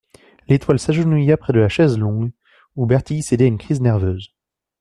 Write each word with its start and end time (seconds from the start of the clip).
L'étoile 0.47 0.79
s'agenouilla 0.79 1.37
près 1.37 1.53
de 1.53 1.59
la 1.59 1.69
chaise 1.69 1.99
longue, 1.99 2.31
où 2.75 2.87
Bertile 2.87 3.21
cédait 3.21 3.43
à 3.45 3.49
une 3.49 3.59
crise 3.59 3.81
nerveuse. 3.81 4.33